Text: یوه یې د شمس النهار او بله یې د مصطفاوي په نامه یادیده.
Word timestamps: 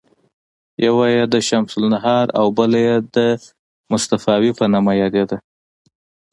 یوه 0.85 1.05
یې 1.15 1.23
د 1.33 1.35
شمس 1.47 1.71
النهار 1.79 2.25
او 2.39 2.45
بله 2.57 2.77
یې 2.87 2.95
د 3.15 3.17
مصطفاوي 3.91 4.51
په 4.57 4.63
نامه 4.73 4.93
یادیده. 5.01 5.37